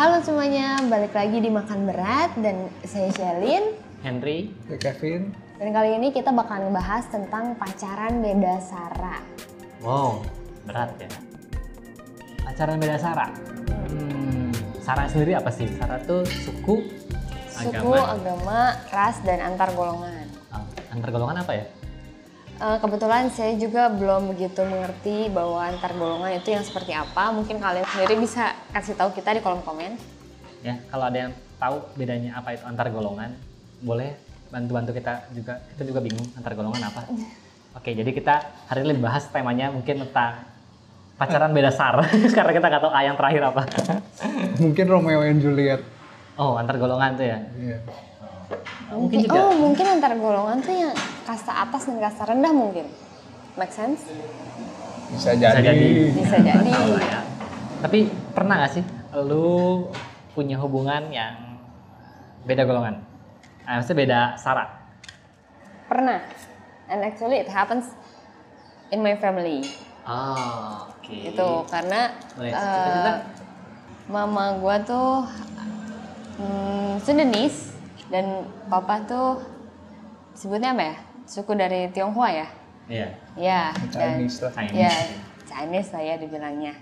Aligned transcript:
Halo 0.00 0.16
semuanya, 0.24 0.80
balik 0.88 1.12
lagi 1.12 1.44
di 1.44 1.52
Makan 1.52 1.84
Berat 1.84 2.32
dan 2.40 2.72
saya 2.88 3.12
Shelin. 3.12 3.76
Henry. 4.00 4.48
Ya, 4.72 4.80
Kevin. 4.80 5.36
Dan 5.60 5.76
kali 5.76 5.92
ini 5.92 6.08
kita 6.08 6.32
bakal 6.32 6.56
ngebahas 6.64 7.04
tentang 7.12 7.52
pacaran 7.60 8.24
beda 8.24 8.64
sara. 8.64 9.20
Wow, 9.84 10.24
berat 10.64 10.96
ya. 10.96 11.12
Pacaran 12.40 12.80
beda 12.80 12.96
Sara. 12.96 13.28
Hmm, 13.92 14.48
Sara 14.80 15.04
sendiri 15.04 15.36
apa 15.36 15.52
sih? 15.52 15.68
Sara 15.76 16.00
tuh 16.00 16.24
suku, 16.24 16.80
Suku, 17.52 17.92
agama, 17.92 18.80
ras, 18.88 19.20
dan 19.20 19.52
antar 19.52 19.68
golongan. 19.76 20.24
Antar 20.96 21.12
golongan 21.12 21.44
apa 21.44 21.60
ya? 21.60 21.68
Eh, 22.60 22.76
kebetulan 22.76 23.32
saya 23.32 23.56
juga 23.56 23.88
belum 23.88 24.36
begitu 24.36 24.60
mengerti 24.60 25.32
bahwa 25.32 25.64
antar 25.64 25.96
golongan 25.96 26.36
itu 26.36 26.52
yang 26.52 26.60
seperti 26.60 26.92
apa. 26.92 27.32
Mungkin 27.32 27.56
kalian 27.56 27.88
sendiri 27.88 28.20
bisa 28.20 28.52
kasih 28.76 29.00
tahu 29.00 29.16
kita 29.16 29.32
di 29.32 29.40
kolom 29.40 29.64
komen. 29.64 29.96
Ya, 30.60 30.76
kalau 30.92 31.08
ada 31.08 31.24
yang 31.24 31.32
tahu 31.56 31.80
bedanya 31.96 32.36
apa 32.36 32.52
itu 32.52 32.60
antar 32.68 32.92
golongan, 32.92 33.32
boleh 33.80 34.12
bantu-bantu 34.52 34.92
kita 34.92 35.32
juga. 35.32 35.56
Kita 35.72 35.88
juga 35.88 36.04
bingung 36.04 36.28
antar 36.36 36.52
golongan 36.52 36.84
apa. 36.84 37.08
Oke, 37.80 37.96
jadi 37.96 38.12
kita 38.12 38.34
hari 38.68 38.84
ini 38.84 38.92
lebih 38.92 39.08
bahas 39.08 39.24
temanya 39.32 39.72
mungkin 39.72 40.04
tentang 40.04 40.44
pacaran 41.16 41.56
beda 41.56 41.72
sar 41.72 41.96
karena 42.36 42.52
kita 42.52 42.66
nggak 42.76 42.82
tahu 42.84 42.92
A 42.92 43.00
yang 43.08 43.16
terakhir 43.16 43.40
apa. 43.56 43.62
Mungkin 44.60 44.84
Romeo 44.84 45.24
and 45.24 45.40
Juliet. 45.40 45.80
Oh, 46.36 46.60
antar 46.60 46.76
golongan 46.76 47.16
tuh 47.16 47.24
ya. 47.24 47.40
Iya. 47.56 47.78
Mungkin 48.92 49.16
juga. 49.24 49.48
Oh, 49.48 49.56
mungkin 49.56 49.86
antar 49.96 50.12
golongan 50.12 50.60
tuh 50.60 50.76
yang 50.76 50.92
kasta 51.30 51.52
atas 51.62 51.86
dan 51.86 52.02
kasta 52.02 52.26
rendah 52.26 52.50
mungkin. 52.50 52.90
Make 53.54 53.70
sense? 53.70 54.02
Bisa 55.14 55.38
jadi. 55.38 55.62
jadi. 55.62 56.10
Bisa 56.10 56.36
jadi. 56.42 56.70
Lah 56.74 57.02
ya. 57.06 57.20
Tapi 57.86 58.10
pernah 58.34 58.66
gak 58.66 58.74
sih 58.74 58.84
lu 59.14 59.90
punya 60.34 60.58
hubungan 60.58 61.10
yang 61.10 61.58
beda 62.46 62.62
golongan? 62.66 63.02
Ah, 63.66 63.78
maksudnya 63.78 63.98
beda 64.06 64.20
sara? 64.38 64.66
Pernah. 65.90 66.22
And 66.90 67.02
actually 67.06 67.42
it 67.42 67.50
happens 67.50 67.90
in 68.90 69.02
my 69.02 69.14
family. 69.18 69.62
Oh, 70.06 70.90
oke. 70.90 71.14
Itu 71.14 71.66
karena 71.70 72.14
Boleh 72.34 72.50
cerita-cerita? 72.54 73.12
mama 74.10 74.58
gua 74.58 74.82
tuh 74.82 75.22
hmm, 76.38 76.98
Sundanese 77.02 77.78
dan 78.10 78.42
papa 78.66 79.06
tuh 79.06 79.38
sebutnya 80.34 80.74
apa 80.74 80.82
ya? 80.82 80.96
Suku 81.30 81.54
dari 81.54 81.86
Tionghoa 81.94 82.30
ya? 82.34 82.48
Iya. 82.90 83.08
Ya, 83.38 83.62
dan 83.94 84.18
Chinese 84.18 84.42
lah. 84.42 84.50
Chinese. 84.50 84.74
ya 84.74 84.94
Chinese 85.46 85.90
lah 85.94 86.02
ya 86.02 86.14
dibilangnya. 86.18 86.74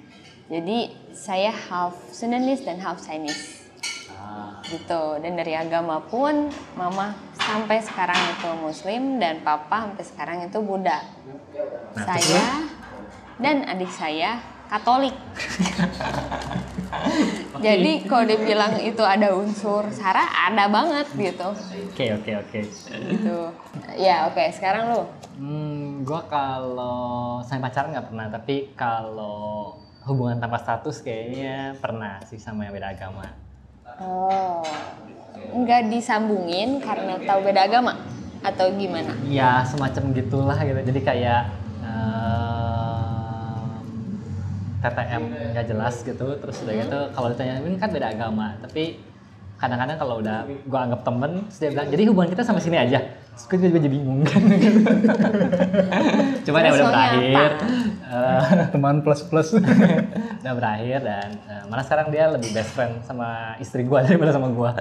Jadi 0.49 0.79
saya 1.13 1.53
half 1.53 1.93
Sundanese 2.09 2.65
dan 2.65 2.81
half 2.81 2.97
Chinese 3.05 3.69
Ah, 4.09 4.57
gitu. 4.65 5.21
Dan 5.21 5.37
dari 5.37 5.53
agama 5.53 6.01
pun 6.01 6.49
mama 6.81 7.13
sampai 7.37 7.85
sekarang 7.85 8.17
itu 8.17 8.49
Muslim 8.57 9.21
dan 9.21 9.45
papa 9.45 9.85
sampai 9.85 10.05
sekarang 10.09 10.39
itu 10.49 10.59
Buddha. 10.65 11.05
Nah, 11.93 12.09
saya 12.09 12.65
dan 13.37 13.69
adik 13.69 13.93
saya 13.93 14.41
Katolik. 14.69 15.17
Jadi 17.57 18.05
kalau 18.05 18.25
dibilang 18.29 18.77
itu 18.85 19.01
ada 19.01 19.33
unsur 19.33 19.89
sara, 19.89 20.21
ada 20.29 20.69
banget 20.69 21.09
gitu. 21.17 21.49
Oke, 21.93 22.07
oke, 22.13 22.31
oke. 22.45 22.61
Gitu. 22.93 23.39
Ya 23.97 24.29
oke, 24.29 24.45
sekarang 24.53 24.93
lu. 24.93 25.03
Hmm, 25.39 26.05
gua 26.05 26.29
kalau 26.29 27.41
saya 27.47 27.63
pacaran 27.63 27.97
nggak 27.97 28.09
pernah, 28.13 28.27
tapi 28.29 28.77
kalau 28.77 29.79
hubungan 30.05 30.41
tanpa 30.41 30.61
status 30.61 31.01
kayaknya 31.01 31.77
pernah 31.81 32.21
sih 32.29 32.41
sama 32.41 32.69
yang 32.69 32.77
beda 32.77 32.93
agama. 32.93 33.27
Oh. 33.99 34.65
Nggak 35.49 35.89
disambungin 35.89 36.83
karena 36.85 37.17
tahu 37.25 37.49
beda 37.49 37.65
agama 37.65 37.97
atau 38.45 38.71
gimana? 38.77 39.13
Ya 39.27 39.65
semacam 39.65 40.15
gitulah 40.15 40.59
gitu. 40.61 40.81
Jadi 40.93 41.01
kayak 41.03 41.43
TTM 44.79 45.23
nggak 45.55 45.67
jelas 45.67 45.95
gitu. 46.03 46.27
Terus 46.39 46.57
udah 46.63 46.75
gitu 46.75 46.99
kalau 47.15 47.29
ditanya 47.35 47.55
ini 47.63 47.79
kan 47.79 47.91
beda 47.91 48.07
agama, 48.15 48.55
tapi 48.63 49.03
kadang-kadang 49.59 49.99
kalau 49.99 50.15
udah 50.23 50.47
gua 50.71 50.81
anggap 50.87 51.03
temen, 51.03 51.33
terus 51.51 51.59
dia 51.59 51.71
bilang 51.75 51.89
jadi 51.91 52.03
hubungan 52.11 52.31
kita 52.31 52.43
sampai 52.47 52.63
sini 52.63 52.79
aja. 52.79 53.01
Terus 53.39 53.55
gue 53.55 53.71
juga 53.71 53.81
jadi 53.87 53.91
bingung 53.95 54.21
kan. 54.27 54.43
Cuman 56.47 56.61
ya 56.67 56.71
udah 56.75 56.87
berakhir. 56.91 57.51
Eh, 58.09 58.43
Teman 58.75 58.97
plus 59.07 59.23
plus. 59.31 59.49
udah 60.43 60.55
berakhir 60.59 60.99
dan 61.07 61.29
eh, 61.47 61.63
malah 61.71 61.87
sekarang 61.87 62.11
dia 62.11 62.27
lebih 62.35 62.51
best 62.51 62.75
friend 62.75 62.99
sama 63.07 63.55
istri 63.63 63.87
gua 63.87 64.03
daripada 64.07 64.35
sama 64.35 64.51
gua. 64.51 64.75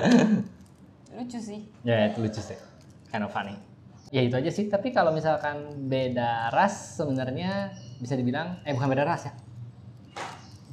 Lucu 1.14 1.38
sih. 1.38 1.70
Ya 1.86 2.10
itu 2.10 2.18
lucu 2.18 2.42
sih, 2.42 2.58
kind 3.14 3.26
of 3.26 3.30
funny. 3.30 3.54
Ya 4.10 4.26
itu 4.26 4.34
aja 4.34 4.50
sih. 4.50 4.74
Tapi 4.74 4.90
kalau 4.90 5.14
misalkan 5.14 5.86
beda 5.86 6.50
ras 6.50 6.98
sebenarnya 6.98 7.78
bisa 8.02 8.18
dibilang, 8.18 8.58
eh 8.66 8.74
bukan 8.74 8.90
beda 8.90 9.06
ras 9.06 9.30
ya, 9.30 9.38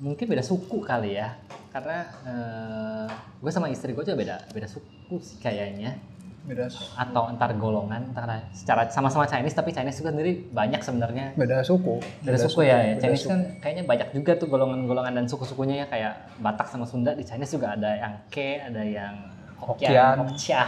mungkin 0.01 0.27
beda 0.27 0.43
suku 0.43 0.83
kali 0.83 1.19
ya. 1.19 1.39
Karena 1.75 2.07
eh, 2.27 3.07
gue 3.43 3.51
sama 3.51 3.71
istri 3.71 3.91
gue 3.95 4.03
juga 4.07 4.19
beda 4.19 4.37
beda 4.55 4.69
suku 4.71 5.17
sih 5.23 5.39
kayaknya. 5.43 5.99
Beda 6.45 6.69
Atau 7.01 7.25
antar 7.25 7.57
golongan, 7.57 8.13
karena 8.13 8.45
secara 8.53 8.85
sama-sama 8.93 9.25
Chinese 9.25 9.57
tapi 9.57 9.73
Chinese 9.73 10.05
juga 10.05 10.13
sendiri 10.13 10.45
banyak 10.53 10.77
sebenarnya. 10.85 11.33
beda 11.41 11.65
suku. 11.65 12.05
Beda 12.21 12.37
suku 12.37 12.69
ya, 12.69 12.85
ya. 12.85 12.93
beda 12.93 13.01
Chinese 13.01 13.25
suku. 13.25 13.33
kan 13.33 13.41
kayaknya 13.65 13.85
banyak 13.89 14.09
juga 14.13 14.33
tuh 14.37 14.53
golongan-golongan 14.53 15.13
dan 15.17 15.25
suku-sukunya 15.25 15.85
ya 15.85 15.87
kayak 15.89 16.37
Batak 16.45 16.69
sama 16.69 16.85
Sunda 16.85 17.17
di 17.17 17.25
Chinese 17.25 17.57
juga 17.57 17.73
ada 17.73 17.97
yang 17.97 18.13
Ke, 18.29 18.61
ada 18.61 18.85
yang 18.85 19.35
Hokkien. 19.65 20.21
Hokcia. 20.21 20.63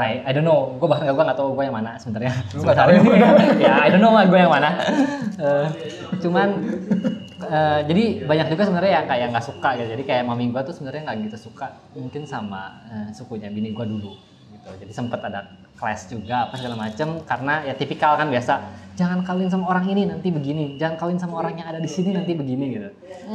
I, 0.00 0.24
I 0.24 0.30
don't 0.32 0.48
know, 0.48 0.72
gue 0.80 0.88
bahkan 0.88 1.04
gue 1.12 1.24
nggak 1.24 1.36
tahu 1.36 1.52
gue 1.52 1.64
yang 1.68 1.76
mana 1.76 2.00
sebenarnya. 2.00 2.32
Lu 2.56 2.64
yang 2.64 3.04
mana? 3.04 3.44
ya, 3.68 3.74
I 3.84 3.88
don't 3.92 4.00
know 4.00 4.16
gue 4.16 4.40
yang 4.40 4.52
mana. 4.52 4.70
Eh, 5.36 5.66
cuman 6.24 6.48
eh, 7.46 7.80
jadi 7.88 8.04
banyak 8.26 8.46
juga 8.52 8.62
sebenarnya 8.68 8.92
yang 9.02 9.06
kayak 9.06 9.26
nggak 9.34 9.46
suka 9.46 9.68
gitu. 9.78 9.88
Jadi 9.98 10.02
kayak 10.06 10.22
mami 10.26 10.50
gue 10.50 10.62
tuh 10.62 10.74
sebenarnya 10.74 11.02
nggak 11.10 11.18
gitu 11.30 11.50
suka 11.50 11.66
mungkin 11.94 12.22
sama 12.26 12.82
eh, 12.90 13.08
sukunya 13.14 13.48
bini 13.50 13.74
gue 13.74 13.86
dulu. 13.86 14.12
Gitu. 14.52 14.70
Jadi 14.86 14.92
sempet 14.92 15.20
ada 15.22 15.48
clash 15.76 16.08
juga 16.12 16.46
apa 16.46 16.54
segala 16.54 16.78
macem 16.78 17.08
karena 17.26 17.66
ya 17.66 17.74
tipikal 17.74 18.14
kan 18.14 18.30
biasa 18.30 18.82
jangan 18.92 19.24
kawin 19.24 19.48
sama 19.48 19.72
orang 19.72 19.88
ini 19.88 20.04
nanti 20.04 20.28
begini, 20.28 20.76
jangan 20.76 21.00
kawin 21.00 21.16
sama 21.16 21.40
orang 21.40 21.56
yang 21.56 21.64
ada 21.72 21.80
di 21.80 21.88
sini 21.88 22.12
nanti 22.12 22.36
begini 22.36 22.76
gitu. 22.76 22.88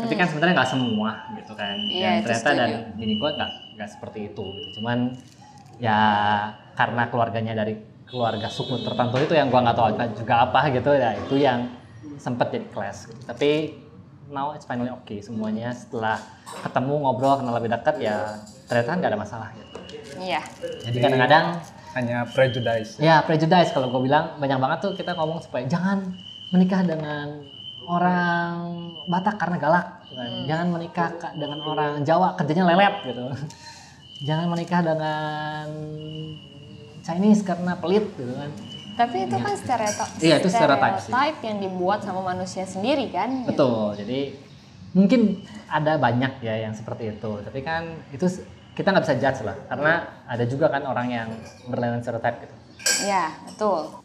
Tapi 0.05 0.13
kan 0.13 0.29
sebenarnya 0.29 0.53
nggak 0.53 0.69
semua 0.69 1.09
gitu 1.33 1.53
kan. 1.57 1.75
Iya, 1.89 2.21
dan 2.21 2.23
ternyata 2.23 2.49
dan 2.53 2.69
bini 2.93 3.13
gue 3.17 3.29
nggak 3.33 3.51
nggak 3.75 3.89
seperti 3.89 4.19
itu 4.31 4.43
gitu. 4.53 4.67
Cuman 4.79 5.17
ya 5.81 5.99
karena 6.77 7.09
keluarganya 7.09 7.57
dari 7.57 7.97
keluarga 8.07 8.47
suku 8.47 8.79
tertentu 8.81 9.19
itu 9.19 9.33
yang 9.35 9.51
gua 9.51 9.67
nggak 9.67 9.77
tahu 9.77 9.89
juga 10.23 10.35
apa 10.47 10.71
gitu 10.71 10.91
ya 10.95 11.11
itu 11.19 11.35
yang 11.37 11.67
sempet 12.17 12.55
jadi 12.55 12.67
clash 12.71 13.11
gitu. 13.11 13.21
tapi 13.27 13.51
now 14.27 14.51
it's 14.51 14.63
finally 14.63 14.91
okay 14.93 15.19
semuanya 15.19 15.71
setelah 15.71 16.19
ketemu 16.61 16.93
ngobrol 16.97 17.37
kenal 17.37 17.55
lebih 17.55 17.71
dekat 17.71 17.95
ya 17.97 18.35
ternyata 18.65 18.91
nggak 18.93 19.09
ada 19.09 19.19
masalah 19.19 19.49
gitu. 19.51 19.65
Iya. 20.17 20.41
jadi 20.83 20.97
kadang-kadang 20.99 21.45
Hanya 21.93 22.27
prejudice. 22.27 22.99
ya 22.99 23.21
prejudice 23.21 23.71
kalau 23.71 23.89
gue 23.89 24.01
bilang 24.03 24.37
banyak 24.37 24.53
banget 24.55 24.79
tuh 24.81 24.93
kita 24.93 25.13
ngomong 25.13 25.39
supaya 25.39 25.65
jangan 25.65 26.13
menikah 26.47 26.81
dengan 26.81 27.41
orang 27.81 28.53
Batak 29.07 29.39
karena 29.39 29.57
galak 29.57 29.87
gitu 30.03 30.13
kan. 30.13 30.31
jangan 30.45 30.67
menikah 30.69 31.09
ka- 31.15 31.33
dengan 31.33 31.59
orang 31.63 32.03
Jawa 32.03 32.35
kerjanya 32.35 32.67
lelet 32.67 32.95
gitu 33.05 33.23
jangan 34.27 34.45
menikah 34.47 34.81
dengan 34.81 35.65
Chinese 37.01 37.41
karena 37.41 37.73
pelit 37.73 38.03
gitu 38.13 38.33
kan 38.35 38.51
Tapi 38.97 39.17
itu 39.23 39.35
kan 39.37 39.53
stereotip, 39.53 40.09
Iya, 40.17 40.35
itu 40.41 40.49
stereotype 40.49 40.97
sih. 40.97 41.13
stereotype 41.13 41.39
yang 41.43 41.57
dibuat 41.61 41.99
sama 42.01 42.21
manusia 42.25 42.65
sendiri 42.65 43.07
kan. 43.07 43.29
gitu. 43.45 43.53
betul 43.53 43.93
jadi 43.95 44.19
mungkin 44.91 45.21
ada 45.67 45.95
banyak 45.95 46.41
ya 46.41 46.55
yang 46.59 46.73
seperti 46.73 47.13
itu 47.13 47.31
tapi 47.39 47.61
kan 47.61 47.85
itu 48.09 48.25
kita 48.73 48.89
nggak 48.89 49.05
bisa 49.05 49.15
judge 49.15 49.41
lah 49.43 49.53
karena 49.67 49.93
ada 50.25 50.41
juga 50.43 50.65
kan 50.67 50.81
orang 50.83 51.07
yang 51.07 51.29
berlainan 51.65 52.01
stereotype 52.01 52.41
gitu 52.41 52.55
Iya, 53.03 53.29
betul. 53.43 53.99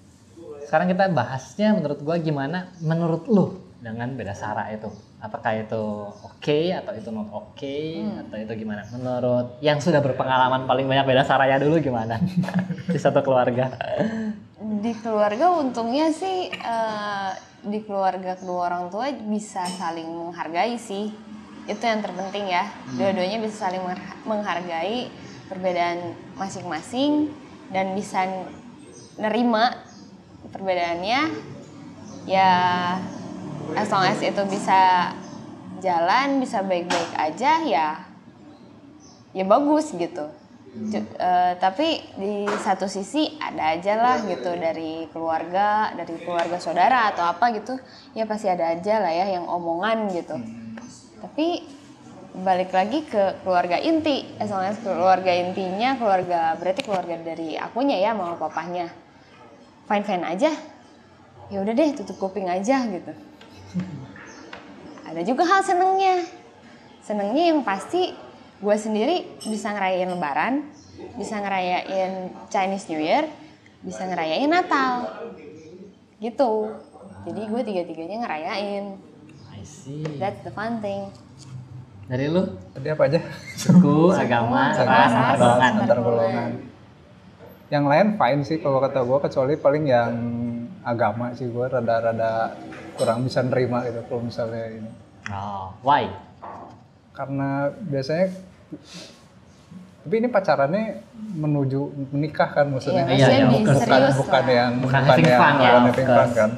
Sekarang 0.63 0.87
kita 0.87 1.07
bahasnya 1.09 1.73
menurut 1.73 2.03
gua 2.03 2.19
gimana 2.19 2.59
menurut 2.79 3.25
lu 3.27 3.47
dengan 3.79 4.11
beda 4.13 4.33
sara 4.33 4.69
itu. 4.69 4.91
Apakah 5.19 5.55
itu 5.57 5.83
oke 6.11 6.59
atau 6.73 6.93
itu 6.93 7.09
not 7.09 7.31
oke 7.31 7.79
atau 8.21 8.37
itu 8.37 8.53
gimana? 8.59 8.83
Menurut 8.91 9.57
yang 9.61 9.79
sudah 9.79 10.03
berpengalaman 10.03 10.67
paling 10.67 10.85
banyak 10.85 11.07
beda 11.07 11.23
saranya 11.23 11.57
dulu 11.57 11.79
gimana? 11.79 12.19
Di 12.93 12.99
satu 12.99 13.23
keluarga. 13.23 13.71
Di 14.83 14.93
keluarga 14.99 15.55
untungnya 15.55 16.11
sih 16.11 16.51
eh, 16.51 17.31
di 17.63 17.79
keluarga 17.87 18.35
kedua 18.35 18.67
orang 18.67 18.91
tua 18.91 19.15
bisa 19.15 19.63
saling 19.63 20.11
menghargai 20.11 20.75
sih. 20.75 21.15
Itu 21.71 21.83
yang 21.87 22.03
terpenting 22.03 22.51
ya. 22.51 22.67
Dua-duanya 22.99 23.39
bisa 23.39 23.71
saling 23.71 23.87
mengha- 23.87 24.19
menghargai 24.27 25.07
perbedaan 25.47 26.19
masing-masing 26.35 27.31
dan 27.71 27.95
bisa 27.95 28.27
nerima 29.21 29.77
perbedaannya 30.51 31.31
ya 32.27 32.51
as 33.77 33.89
long 33.93 34.05
as 34.07 34.21
itu 34.21 34.43
bisa 34.49 35.13
jalan 35.83 36.39
bisa 36.39 36.63
baik-baik 36.63 37.13
aja 37.19 37.63
ya 37.67 37.89
ya 39.33 39.45
bagus 39.45 39.91
gitu 39.97 40.31
Eh, 40.73 41.53
tapi 41.61 42.01
di 42.17 42.49
satu 42.49 42.89
sisi 42.89 43.37
ada 43.37 43.77
aja 43.77 43.93
lah 43.93 44.17
gitu 44.25 44.57
dari 44.57 45.05
keluarga 45.13 45.93
dari 45.93 46.17
keluarga 46.25 46.57
saudara 46.57 47.13
atau 47.13 47.29
apa 47.29 47.53
gitu 47.53 47.77
ya 48.17 48.25
pasti 48.25 48.49
ada 48.49 48.73
aja 48.73 49.05
lah 49.05 49.13
ya 49.13 49.37
yang 49.37 49.45
omongan 49.45 50.09
gitu. 50.17 50.33
Tapi 51.21 51.61
balik 52.41 52.73
lagi 52.73 53.05
ke 53.05 53.45
keluarga 53.45 53.77
inti 53.77 54.25
as 54.41 54.49
keluarga 54.81 55.29
intinya 55.37 56.01
keluarga 56.01 56.57
berarti 56.57 56.81
keluarga 56.81 57.21
dari 57.21 57.61
akunya 57.61 58.01
ya 58.01 58.17
mama 58.17 58.41
papahnya 58.41 58.89
fine 59.85 60.05
fine 60.09 60.25
aja. 60.25 60.57
Ya 61.53 61.61
udah 61.61 61.73
deh 61.77 61.93
tutup 62.01 62.17
kuping 62.17 62.49
aja 62.49 62.81
gitu. 62.89 63.13
Ada 65.13 65.21
juga 65.21 65.45
hal 65.45 65.61
senengnya. 65.61 66.25
Senengnya 67.05 67.53
yang 67.53 67.61
pasti 67.61 68.32
gue 68.63 68.77
sendiri 68.79 69.27
bisa 69.43 69.75
ngerayain 69.75 70.07
lebaran 70.07 70.55
bisa 71.19 71.43
ngerayain 71.43 72.31
Chinese 72.47 72.87
New 72.87 73.03
Year 73.03 73.27
bisa 73.83 74.07
ngerayain 74.07 74.47
Natal 74.47 75.11
gitu 76.23 76.71
jadi 77.27 77.43
gue 77.51 77.63
tiga-tiganya 77.67 78.23
ngerayain 78.23 78.85
I 79.51 79.63
see. 79.67 80.07
that's 80.23 80.47
the 80.47 80.55
fun 80.55 80.79
thing 80.79 81.11
Dari 82.13 82.29
lu? 82.29 82.45
Tadi 82.77 82.93
apa 82.93 83.09
aja? 83.09 83.25
Suku, 83.57 84.13
agama, 84.13 84.75
ras, 84.75 85.39
golongan. 85.39 85.73
Antar 85.81 85.99
golongan. 86.03 86.51
Yang 87.73 87.85
lain 87.89 88.07
fine 88.21 88.43
sih 88.45 88.59
kalau 88.61 88.85
kata 88.85 89.01
gue 89.01 89.19
kecuali 89.23 89.55
paling 89.57 89.85
yang 89.89 90.13
agama 90.85 91.33
sih 91.33 91.49
gue 91.49 91.63
rada-rada 91.63 92.53
kurang 93.01 93.25
bisa 93.25 93.41
nerima 93.41 93.87
gitu 93.89 94.05
kalau 94.13 94.29
misalnya 94.29 94.77
ini. 94.77 94.91
Oh, 95.33 95.73
why? 95.81 96.11
Karena 97.17 97.73
biasanya 97.81 98.29
tapi 100.03 100.15
ini 100.19 100.27
pacarannya 100.27 100.85
menuju 101.39 101.81
menikah 102.11 102.51
kan 102.51 102.67
maksudnya. 102.69 103.07
Iya, 103.07 103.15
Iya, 103.15 103.27
iya, 103.31 103.45
bukan 103.47 103.75
serius 103.79 104.17
bukan 104.19 104.43
lah. 104.43 104.51
yang 104.51 104.71
Bukan 104.83 105.01
having 105.01 105.25
yang 105.25 105.39
fun 105.39 105.55
ya, 105.55 105.71
bukan 105.71 105.79
of 105.79 105.87
having 105.87 106.09
fun 106.11 106.31
kan. 106.35 106.51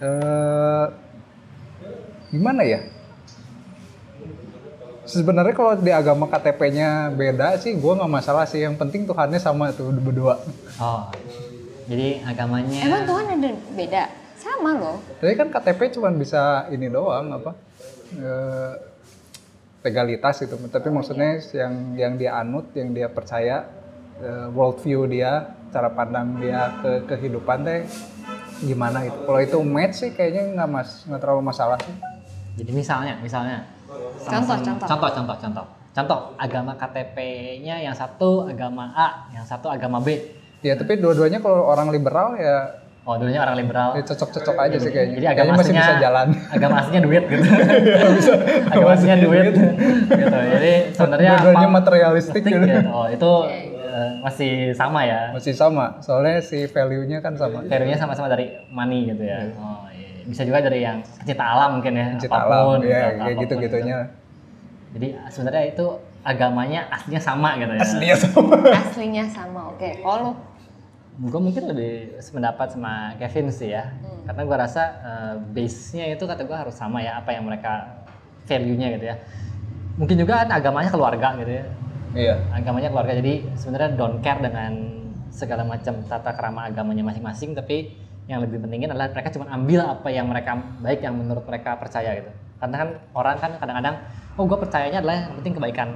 Eh, 0.00 0.84
gimana 2.30 2.62
ya? 2.62 2.80
Sebenarnya 5.02 5.50
kalau 5.50 5.74
di 5.74 5.90
agama 5.90 6.30
KTP-nya 6.30 7.10
beda 7.10 7.58
sih, 7.58 7.74
gue 7.74 7.92
nggak 7.98 8.06
masalah 8.08 8.46
sih. 8.46 8.62
Yang 8.62 8.78
penting 8.78 9.10
Tuhannya 9.10 9.42
sama 9.42 9.74
tuh 9.74 9.90
berdua. 9.90 10.38
Oh, 10.78 11.10
jadi 11.90 12.22
agamanya. 12.22 12.86
emang 12.86 13.02
Tuhan 13.02 13.24
ada 13.34 13.50
beda 13.74 14.02
sama 14.38 14.72
loh 14.72 14.96
Jadi 15.18 15.34
kan 15.34 15.50
KTP 15.50 15.98
cuma 15.98 16.08
bisa 16.14 16.70
ini 16.70 16.86
doang 16.86 17.34
apa? 17.34 17.50
Eh, 18.14 18.72
legalitas 19.80 20.44
itu. 20.44 20.54
Tapi 20.68 20.88
maksudnya 20.92 21.40
yang 21.56 21.74
yang 21.96 22.12
dia 22.20 22.36
anut, 22.36 22.68
yang 22.76 22.92
dia 22.92 23.08
percaya, 23.08 23.64
eh, 24.20 24.46
worldview 24.52 25.08
dia, 25.08 25.56
cara 25.72 25.88
pandang 25.92 26.36
dia 26.40 26.76
ke 26.82 27.08
kehidupan 27.08 27.64
teh 27.64 27.80
gimana 28.60 29.08
itu. 29.08 29.18
Kalau 29.24 29.40
itu 29.40 29.58
match 29.64 30.04
sih 30.04 30.10
kayaknya 30.12 30.52
nggak 30.52 30.68
mas 30.68 31.08
nggak 31.08 31.20
terlalu 31.20 31.42
masalah 31.48 31.78
sih. 31.80 31.96
Jadi 32.60 32.70
misalnya, 32.76 33.14
misalnya. 33.24 33.64
Contoh, 34.20 34.58
contoh. 34.60 34.86
Contoh, 34.86 35.10
contoh, 35.10 35.36
contoh. 35.40 35.66
Contoh, 35.90 36.20
agama 36.38 36.78
KTP-nya 36.78 37.82
yang 37.82 37.96
satu 37.96 38.46
agama 38.46 38.94
A, 38.94 39.26
yang 39.34 39.42
satu 39.42 39.66
agama 39.66 39.98
B. 39.98 40.22
Ya 40.62 40.76
tapi 40.76 41.00
dua-duanya 41.00 41.40
kalau 41.40 41.66
orang 41.66 41.88
liberal 41.90 42.36
ya, 42.36 42.84
Oh, 43.00 43.16
dulunya 43.16 43.40
orang 43.40 43.56
liberal. 43.56 43.96
ya 43.96 44.04
cocok-cocok 44.04 44.54
aja 44.60 44.76
sih 44.76 44.92
kayaknya. 44.92 45.14
Jadi 45.18 45.26
agama 45.26 45.40
Kayaknya 45.40 45.54
masih 45.56 45.74
bisa 45.74 45.94
jalan. 45.98 46.26
Agama 46.52 46.74
aslinya 46.78 47.02
duit 47.02 47.24
gitu. 47.26 47.44
agama 48.76 48.90
aslinya 48.92 49.18
duit 49.18 49.44
gitu. 49.50 49.62
Jadi 50.28 50.72
sebenarnya 50.92 51.30
Dua-duanya 51.34 51.66
apa- 51.66 51.76
materialistik 51.80 52.42
gitu. 52.44 52.66
Oh, 52.92 53.06
itu 53.08 53.30
eh, 53.80 54.10
masih 54.20 54.52
sama 54.76 55.00
ya. 55.08 55.32
Masih 55.32 55.52
sama, 55.56 55.96
soalnya 55.98 56.44
si 56.44 56.68
value-nya 56.68 57.18
kan 57.18 57.34
sama. 57.34 57.64
Value-nya 57.64 57.96
sama-sama 57.96 58.28
dari 58.28 58.52
money 58.68 59.08
gitu 59.08 59.24
ya. 59.24 59.48
Oh, 59.56 59.88
iya. 59.90 60.20
Bisa 60.28 60.44
juga 60.44 60.60
dari 60.60 60.84
yang 60.84 61.00
pecinta 61.00 61.42
alam 61.42 61.80
mungkin 61.80 61.92
ya. 61.96 62.06
Cinta 62.20 62.36
apa 62.36 62.56
pun, 62.68 62.78
alam, 62.78 62.84
ya 62.84 63.04
kayak 63.16 63.36
gitu-gitunya. 63.42 63.98
Jadi 64.92 65.08
sebenarnya 65.26 65.64
itu 65.72 65.86
agamanya 66.20 66.84
aslinya 66.92 67.18
sama 67.18 67.56
gitu 67.56 67.72
ya. 67.72 67.80
Aslinya 67.80 68.16
sama. 68.20 68.54
aslinya 68.76 69.24
sama 69.24 69.60
oke 69.72 69.88
kalau 70.04 70.36
Gue 71.18 71.40
mungkin 71.42 71.66
lebih 71.66 72.22
sependapat 72.22 72.78
sama 72.78 73.18
Kevin 73.18 73.50
sih 73.50 73.74
ya. 73.74 73.90
Karena 74.28 74.42
gue 74.46 74.56
rasa 74.56 74.82
eh, 75.02 75.34
base-nya 75.52 76.14
itu 76.14 76.24
kata 76.24 76.46
gue 76.46 76.56
harus 76.56 76.76
sama 76.76 77.02
ya 77.02 77.18
apa 77.18 77.34
yang 77.34 77.44
mereka 77.48 78.04
value-nya 78.46 78.88
gitu 78.96 79.04
ya. 79.10 79.16
Mungkin 79.98 80.16
juga 80.16 80.46
kan 80.46 80.48
agamanya 80.54 80.90
keluarga 80.94 81.34
gitu 81.42 81.52
ya. 81.60 81.64
Iya. 82.14 82.34
Agamanya 82.54 82.88
keluarga 82.90 83.12
jadi 83.18 83.46
sebenarnya 83.58 83.90
don't 83.98 84.18
care 84.22 84.38
dengan 84.38 84.72
segala 85.30 85.62
macam 85.62 85.94
tata 86.10 86.34
kerama 86.34 86.66
agamanya 86.66 87.06
masing-masing 87.06 87.54
tapi 87.54 87.94
yang 88.26 88.42
lebih 88.42 88.62
pentingin 88.62 88.90
adalah 88.90 89.10
mereka 89.10 89.30
cuma 89.34 89.46
ambil 89.50 89.86
apa 89.86 90.08
yang 90.10 90.26
mereka 90.26 90.58
baik 90.82 91.02
yang 91.02 91.14
menurut 91.18 91.42
mereka 91.46 91.78
percaya 91.78 92.18
gitu. 92.18 92.30
Karena 92.62 92.76
kan 92.76 92.88
orang 93.14 93.36
kan 93.38 93.50
kadang-kadang 93.58 93.96
oh 94.38 94.44
gue 94.46 94.58
percayanya 94.58 94.98
adalah 95.02 95.16
yang 95.26 95.34
penting 95.42 95.54
kebaikan 95.58 95.88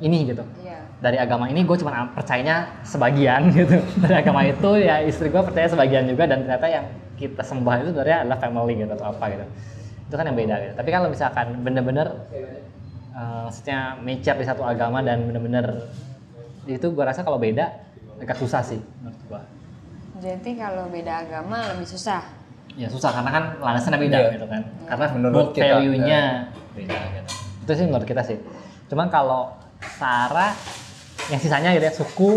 ini 0.00 0.28
gitu. 0.28 0.44
Iya. 0.60 0.80
Dari 1.00 1.16
agama 1.16 1.48
ini 1.48 1.64
gue 1.64 1.76
cuma 1.80 2.08
percayanya 2.12 2.82
sebagian 2.82 3.48
gitu. 3.56 3.76
Dari 4.00 4.14
agama 4.20 4.44
itu 4.44 4.70
ya 4.80 5.00
istri 5.04 5.28
gue 5.28 5.40
percaya 5.40 5.68
sebagian 5.68 6.08
juga 6.08 6.26
dan 6.28 6.44
ternyata 6.44 6.66
yang 6.66 6.84
kita 7.16 7.44
sembah 7.44 7.74
itu 7.84 7.88
sebenarnya 7.92 8.18
adalah 8.24 8.38
family 8.40 8.74
gitu 8.80 8.92
atau 8.96 9.06
apa 9.12 9.24
gitu. 9.32 9.44
Itu 10.10 10.14
kan 10.16 10.24
yang 10.26 10.36
beda 10.36 10.54
gitu. 10.60 10.72
Tapi 10.80 10.88
kalau 10.90 11.08
misalkan 11.12 11.46
bener-bener 11.60 12.08
eh, 13.14 13.40
maksudnya 13.46 14.00
mature 14.00 14.38
di 14.40 14.46
satu 14.48 14.62
agama 14.64 15.00
dan 15.00 15.28
bener-bener 15.28 15.88
itu 16.64 16.86
gue 16.86 17.04
rasa 17.04 17.24
kalau 17.24 17.40
beda 17.40 17.66
agak 18.20 18.36
susah 18.36 18.60
sih 18.60 18.78
menurut 19.00 19.16
gue 19.26 19.40
jadi 20.20 20.50
kalau 20.52 20.84
beda 20.92 21.24
agama 21.24 21.64
lebih 21.72 21.88
susah? 21.88 22.20
Ya 22.76 22.86
susah 22.92 23.08
karena 23.10 23.30
kan 23.32 23.44
landasannya 23.56 23.98
beda 24.04 24.18
Iya. 24.20 24.30
gitu 24.36 24.46
kan. 24.46 24.62
Karena 24.84 25.06
Menurut 25.16 25.46
value-nya 25.56 26.20
beda 26.76 26.96
gitu. 27.16 27.30
Itu 27.64 27.72
sih 27.72 27.84
menurut 27.88 28.04
kita 28.06 28.22
sih. 28.22 28.36
Cuman 28.92 29.08
kalau 29.08 29.56
Sarah 29.80 30.52
yang 31.26 31.38
sisanya 31.38 31.72
gitu 31.72 31.84
ya 31.84 31.94
suku 31.94 32.30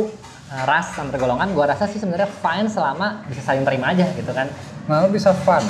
eh, 0.47 0.63
ras 0.63 0.93
antar 0.95 1.17
golongan 1.17 1.51
gua 1.51 1.65
rasa 1.67 1.85
sih 1.85 1.97
sebenarnya 1.97 2.29
fine 2.29 2.67
selama 2.67 3.23
bisa 3.25 3.41
saling 3.41 3.63
terima 3.63 3.89
aja 3.89 4.05
gitu 4.09 4.29
kan 4.29 4.47
Malah 4.83 5.07
bisa 5.07 5.31
fun. 5.33 5.63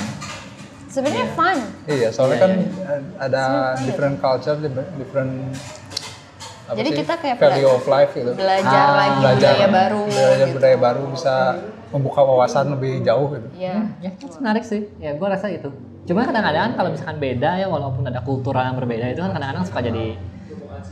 sebenarnya 0.86 1.26
fun 1.32 1.58
Iya, 1.84 2.08
soalnya 2.08 2.36
Iya, 2.36 2.42
kan 2.42 2.52
eh, 2.84 3.00
ada 3.20 3.42
different 3.80 4.16
culture, 4.18 4.56
di- 4.56 4.70
different 4.96 5.32
apa 6.64 6.76
Jadi 6.76 6.88
sih, 6.88 6.98
kita 6.98 7.14
kayak 7.14 7.36
value 7.36 7.60
bela- 7.62 7.76
of 7.76 7.84
life 7.86 8.12
gitu. 8.12 8.32
belajar 8.32 8.84
Ah, 8.84 8.96
lagi 8.96 9.18
Belajar 9.20 9.36
budaya 9.52 9.68
baru 9.70 10.02
belajar 10.06 10.38
gitu. 10.40 10.54
budaya 10.54 10.76
baru 10.78 11.02
bisa 11.08 11.34
membuka 11.90 12.20
wawasan 12.22 12.64
lebih 12.70 12.92
jauh 13.00 13.28
gitu. 13.30 13.46
Iya. 13.54 13.74
ya 14.00 14.10
itu 14.10 14.24
menarik 14.34 14.64
sih 14.64 14.82
ya 14.96 15.14
gua 15.14 15.28
rasa 15.30 15.46
itu 15.48 15.70
cuma 16.04 16.20
kadang-kadang 16.22 16.74
kalau 16.74 16.90
misalkan 16.90 17.16
beda 17.16 17.50
ya 17.54 17.66
walaupun 17.66 18.04
ada 18.04 18.20
kultural 18.20 18.60
yang 18.62 18.74
berbeda 18.74 19.08
itu 19.08 19.20
kan 19.20 19.32
kadang-kadang 19.32 19.64
suka 19.64 19.80
jadi 19.80 20.04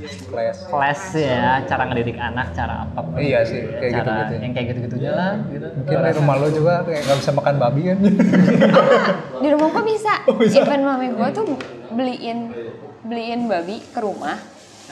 Class. 0.03 0.57
clash 0.67 1.05
ya 1.15 1.63
cara 1.63 1.83
ngedidik 1.87 2.17
anak 2.17 2.51
cara 2.51 2.85
apa 2.85 3.01
Iya 3.15 3.41
sih, 3.43 3.61
kayak 3.71 3.93
cara 3.93 4.03
gitu-gitu. 4.03 4.35
yang 4.41 4.53
kayak 4.53 4.67
gitu-gitunya 4.69 5.13
lah 5.13 5.33
gitu 5.47 5.67
Mungkin 5.73 5.97
di 5.99 6.13
rumah 6.17 6.35
lo 6.37 6.49
juga 6.49 6.75
kayak 6.83 7.01
nggak 7.03 7.19
bisa 7.19 7.31
makan 7.33 7.55
babi 7.57 7.83
kan? 7.85 7.99
Di 9.43 9.49
rumah 9.51 9.69
gua 9.69 9.83
bisa. 9.83 10.15
Oh, 10.25 10.37
bisa. 10.39 10.63
Even 10.63 10.83
mami 10.83 11.11
gua 11.11 11.29
tuh 11.31 11.45
beliin 11.91 12.55
beliin 13.03 13.41
babi 13.47 13.83
ke 13.83 13.99
rumah. 13.99 14.39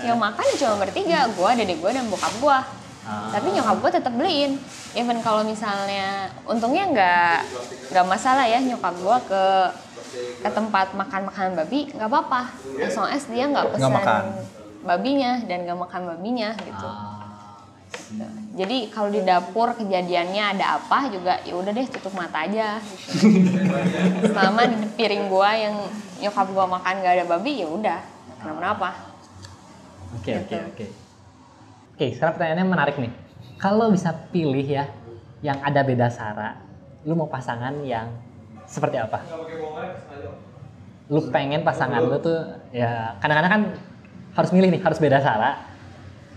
Yang 0.00 0.18
makan 0.18 0.46
cuma 0.56 0.74
bertiga, 0.80 1.28
gua, 1.36 1.54
dedek 1.54 1.78
gua 1.78 1.90
dan 1.92 2.06
bokap 2.08 2.34
gua. 2.40 2.58
Ah. 3.00 3.30
Tapi 3.30 3.54
nyokap 3.54 3.76
gua 3.78 3.90
tetap 3.90 4.12
beliin. 4.12 4.58
Even 4.92 5.22
kalau 5.22 5.46
misalnya 5.46 6.26
untungnya 6.42 6.84
nggak 6.88 7.36
nggak 7.90 8.06
masalah 8.06 8.44
ya 8.44 8.58
nyokap 8.58 8.94
gua 8.98 9.16
ke 9.22 9.44
ke 10.42 10.50
tempat 10.50 10.90
makan 10.92 11.22
makanan 11.24 11.52
babi 11.54 11.86
nggak 11.88 12.08
apa-apa. 12.08 12.50
As 12.76 12.94
long 12.94 13.06
as 13.08 13.22
dia 13.24 13.46
nggak 13.46 13.70
pesan 13.70 13.92
makan. 13.92 14.24
Babinya 14.80 15.40
dan 15.44 15.64
nggak 15.64 15.78
makan 15.78 16.02
babinya 16.08 16.56
gitu. 16.56 16.88
Ah, 16.88 17.16
Jadi 18.50 18.90
kalau 18.90 19.08
di 19.08 19.22
dapur 19.22 19.70
kejadiannya 19.72 20.58
ada 20.58 20.76
apa 20.76 21.06
juga 21.08 21.38
ya 21.42 21.54
udah 21.54 21.70
deh 21.70 21.86
tutup 21.86 22.10
mata 22.12 22.42
aja. 22.42 22.82
Gitu. 22.82 23.70
Selama 24.34 24.66
di 24.66 24.76
piring 24.94 25.24
gua 25.26 25.50
yang 25.54 25.74
nyokap 26.18 26.46
gua 26.50 26.66
makan 26.66 27.00
gak 27.00 27.14
ada 27.16 27.24
babi 27.26 27.62
ya 27.62 27.68
udah 27.68 28.00
kenapa-napa. 28.38 28.90
Oke 30.18 30.32
oke 30.36 30.48
Gitu. 30.48 30.56
oke. 30.58 30.86
Oke, 31.94 32.06
sekarang 32.16 32.32
pertanyaannya 32.34 32.66
menarik 32.66 32.96
nih. 32.96 33.12
Kalau 33.60 33.92
bisa 33.92 34.16
pilih 34.32 34.64
ya, 34.64 34.88
yang 35.40 35.60
ada 35.60 35.84
beda 35.84 36.08
sara, 36.08 36.56
lu 37.04 37.12
mau 37.12 37.28
pasangan 37.28 37.76
yang 37.84 38.08
seperti 38.64 38.96
apa? 38.96 39.20
Lu 41.10 41.28
pengen 41.28 41.60
pasangan 41.60 42.00
lu 42.00 42.16
tuh 42.16 42.40
ya 42.70 43.12
kadang-kadang 43.20 43.52
kan 43.52 43.62
harus 44.40 44.50
milih 44.50 44.68
nih, 44.70 44.80
harus 44.80 44.96
beda 44.96 45.20
sara. 45.20 45.60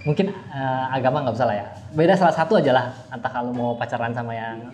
Mungkin 0.04 0.28
eh, 0.30 0.86
agama 0.92 1.24
nggak 1.24 1.34
usah 1.34 1.48
lah 1.48 1.56
ya. 1.56 1.68
Beda 1.92 2.14
salah 2.14 2.36
satu 2.36 2.60
aja 2.60 2.72
lah. 2.72 2.86
Entah 3.08 3.32
kalau 3.32 3.52
mau 3.52 3.74
pacaran 3.74 4.12
sama 4.12 4.32
yang 4.32 4.70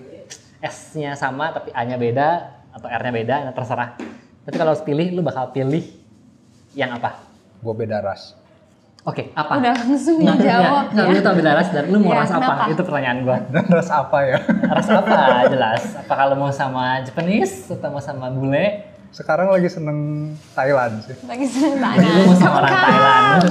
S-nya 0.60 1.14
sama 1.14 1.54
tapi 1.54 1.72
A-nya 1.72 1.96
beda 1.96 2.30
atau 2.70 2.86
R-nya 2.86 3.14
beda, 3.14 3.36
nah 3.46 3.54
terserah. 3.54 3.96
Tapi 4.44 4.56
kalau 4.56 4.74
harus 4.74 4.82
pilih, 4.82 5.14
lu 5.14 5.22
bakal 5.22 5.50
pilih 5.50 5.86
yang 6.74 6.90
apa? 6.92 7.22
Gue 7.60 7.74
beda 7.76 8.02
ras. 8.02 8.34
Oke, 9.02 9.32
apa? 9.32 9.58
Udah 9.58 9.74
langsung 9.74 10.20
Nggak, 10.20 10.38
dijawab 10.38 10.86
nggak, 10.92 11.06
ya. 11.06 11.14
lu 11.14 11.20
tau 11.24 11.34
beda 11.34 11.52
ras 11.56 11.70
dan 11.72 11.86
lu 11.88 11.98
mau 11.98 12.12
Ya, 12.12 12.20
ras 12.20 12.30
apa? 12.30 12.42
kenapa? 12.44 12.64
Itu 12.68 12.82
pertanyaan 12.84 13.18
gua. 13.24 13.38
Dan 13.48 13.66
ras 13.78 13.90
apa 13.90 14.18
ya? 14.22 14.38
Ras 14.68 14.90
apa? 14.92 15.18
Jelas. 15.48 15.84
Apa 15.96 16.14
kalau 16.16 16.36
mau 16.36 16.52
sama 16.52 17.00
Japanese 17.02 17.72
atau 17.72 17.90
mau 17.90 18.04
sama 18.04 18.28
bule? 18.28 18.84
Sekarang 19.10 19.50
lagi 19.50 19.66
seneng 19.66 20.32
Thailand 20.54 21.02
sih. 21.02 21.18
Lagi 21.26 21.46
seneng 21.50 21.82
Jadi 21.82 22.10
lu 22.14 22.22
mau 22.30 22.36
sama 22.38 22.62
orang. 22.62 22.72
Thailand. 22.78 23.42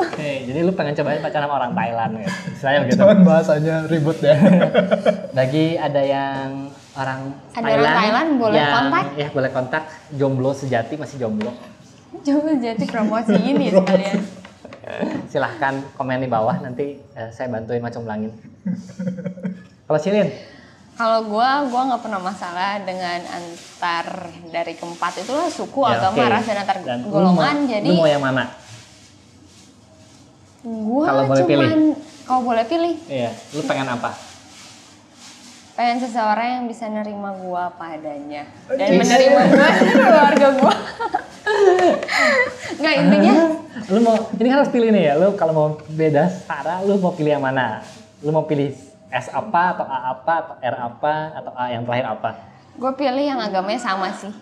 Oke. 0.00 0.30
Jadi 0.48 0.58
lu 0.64 0.72
pengen 0.72 0.94
cobain 0.96 1.20
pacaran 1.20 1.44
sama 1.44 1.54
orang 1.60 1.72
Thailand 1.76 2.12
gitu. 2.16 2.32
Istilahnya 2.56 2.80
begitu. 2.80 3.00
Cuman 3.04 3.18
bahasanya 3.20 3.76
ribet 3.84 4.18
ya. 4.24 4.36
Bagi 5.36 5.66
ada 5.76 6.02
yang 6.02 6.72
orang 6.96 7.20
Ada 7.52 7.60
orang 7.60 7.68
Thailand, 7.68 7.96
Thailand, 8.00 8.28
boleh 8.40 8.56
yang, 8.56 8.72
kontak? 8.72 9.04
Ya 9.20 9.28
boleh 9.28 9.50
kontak. 9.52 9.82
Jomblo 10.16 10.50
sejati 10.56 10.94
masih 10.96 11.16
jomblo. 11.20 11.52
Coba 12.24 12.50
jadi 12.56 12.84
promosi 12.88 13.36
ini 13.36 13.68
sekalian. 13.68 14.18
Silahkan 15.32 15.84
komen 16.00 16.24
di 16.24 16.28
bawah 16.32 16.56
nanti 16.64 16.96
eh, 17.12 17.28
saya 17.28 17.52
bantuin 17.52 17.84
macam 17.84 18.08
belangin. 18.08 18.32
Kalau 19.84 20.00
Cilin, 20.00 20.32
Kalau 21.02 21.26
gua, 21.26 21.66
gua 21.66 21.82
nggak 21.84 21.98
pernah 22.00 22.22
masalah 22.22 22.78
dengan 22.78 23.18
antar 23.26 24.06
dari 24.46 24.72
keempat 24.72 25.18
itu 25.18 25.32
lah 25.32 25.50
suku, 25.50 25.82
ya, 25.82 25.98
agama, 25.98 26.14
oke. 26.16 26.30
ras 26.30 26.46
dan 26.46 26.58
antar 26.62 26.76
Dan 26.78 26.98
lu 27.02 27.10
golongan. 27.10 27.56
mau- 27.58 27.66
jadi 27.66 27.82
lu 27.84 27.94
mau 27.96 28.06
yang 28.06 28.22
mana? 28.22 28.44
gua 30.62 31.04
kalau 31.04 31.22
boleh 31.26 31.42
pilih? 31.42 31.70
kalau 32.22 32.42
boleh 32.44 32.64
pilih 32.64 32.94
Iya, 33.10 33.34
lu 33.50 33.66
pengen 33.66 33.90
apa? 33.90 34.14
pengen 35.74 35.98
seseorang 35.98 36.48
yang 36.54 36.64
bisa 36.70 36.86
nerima 36.86 37.34
gua 37.34 37.66
apa 37.66 37.98
adanya 37.98 38.46
dan 38.70 38.86
Yes. 38.86 38.98
menerima 39.02 39.40
dan 39.50 39.82
keluarga 39.98 40.48
gua. 40.54 40.74
Nggak 42.78 42.94
intinya 42.96 43.34
Lu 43.88 43.98
mau 43.98 44.14
ini 44.30 44.46
kan 44.46 44.56
harus 44.56 44.70
pilih 44.70 44.88
nih 44.88 45.02
ya. 45.02 45.14
Lu 45.16 45.34
kalau 45.34 45.50
mau 45.52 45.66
beda 45.90 46.30
Sarah, 46.46 46.78
lu 46.80 46.94
mau 46.96 47.10
pilih 47.10 47.32
yang 47.32 47.42
mana? 47.42 47.82
Lu 48.20 48.30
mau 48.30 48.46
pilih 48.46 48.70
S 49.12 49.28
apa 49.28 49.62
atau 49.76 49.84
A 49.84 49.98
apa 50.16 50.34
atau 50.40 50.54
R 50.58 50.76
apa 50.76 51.14
atau 51.36 51.52
A 51.52 51.64
yang 51.68 51.84
terakhir 51.84 52.08
apa? 52.08 52.30
gue 52.72 52.92
pilih 52.96 53.20
yang 53.20 53.36
agamanya 53.36 53.76
sama 53.76 54.08
sih. 54.16 54.32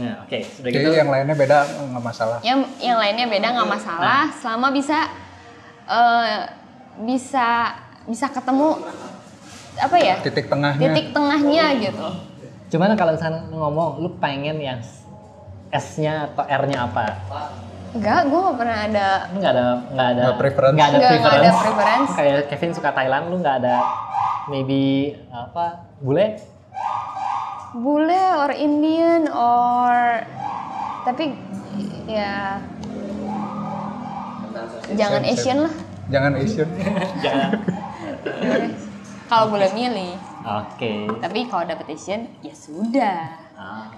Nah, 0.00 0.24
oke, 0.24 0.40
sudah 0.40 0.72
Jadi 0.72 0.88
gitu. 0.88 0.96
yang 0.96 1.12
lainnya 1.12 1.36
beda 1.36 1.68
nggak 1.92 2.00
masalah. 2.02 2.38
Yang 2.40 2.64
yang 2.80 2.96
lainnya 2.96 3.26
beda 3.28 3.46
nggak 3.52 3.70
masalah 3.70 4.32
selama 4.32 4.72
bisa 4.72 4.98
eh, 5.86 6.48
bisa 7.04 7.76
bisa 8.08 8.26
ketemu 8.32 8.80
apa 9.74 9.96
ya 10.00 10.16
Titik 10.24 10.48
tengahnya. 10.48 10.80
titik 10.80 11.06
tengahnya 11.12 11.64
gitu. 11.78 12.06
Cuman 12.72 12.96
kalau 12.96 13.12
misalnya 13.14 13.44
ngomong 13.52 14.00
lu 14.00 14.10
pengen 14.18 14.56
yang 14.58 14.80
S-nya 15.70 16.32
atau 16.32 16.46
R-nya 16.46 16.88
apa? 16.88 17.20
Enggak, 17.94 18.20
gue 18.26 18.40
gak 18.42 18.56
pernah 18.58 18.78
ada 18.84 19.06
Lu 19.30 19.38
nggak 19.38 19.52
ada 19.54 19.66
nggak 19.94 20.08
ada 20.10 20.22
Nggak 20.22 20.38
preference. 20.42 20.74
nggak 20.74 20.88
ada 20.88 20.98
preference. 20.98 21.38
ada 21.38 21.50
preference. 21.62 22.10
Kayak 22.18 22.40
Kevin 22.50 22.72
suka 22.74 22.90
Thailand, 22.90 23.24
lu 23.30 23.36
nggak 23.38 23.56
ada 23.62 23.76
maybe 24.44 24.82
apa 25.30 25.88
bule? 26.02 26.36
bule 27.74 28.24
or 28.38 28.54
Indian 28.54 29.26
or 29.30 30.22
tapi 31.02 31.34
ya 32.06 32.62
jangan. 34.94 35.22
Asian 35.26 35.58
lah 35.66 35.74
Jangan 36.04 36.32
Asian. 36.36 36.68
Jangan. 37.24 37.50
kalau 39.32 39.46
boleh 39.48 39.72
milih. 39.72 40.14
Oke. 40.44 41.08
Tapi 41.18 41.48
kalau 41.48 41.64
dapet 41.64 41.96
Asian 41.96 42.28
ya 42.44 42.52
sudah. 42.52 43.40
Ah. 43.56 43.88